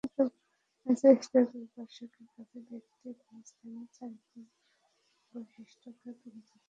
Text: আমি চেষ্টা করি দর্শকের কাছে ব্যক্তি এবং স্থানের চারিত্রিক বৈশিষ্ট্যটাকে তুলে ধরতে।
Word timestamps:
আমি 0.87 0.95
চেষ্টা 1.03 1.39
করি 1.49 1.65
দর্শকের 1.77 2.27
কাছে 2.35 2.57
ব্যক্তি 2.69 3.05
এবং 3.13 3.37
স্থানের 3.49 3.87
চারিত্রিক 3.97 4.47
বৈশিষ্ট্যটাকে 5.33 5.89
তুলে 6.19 6.39
ধরতে। 6.39 6.59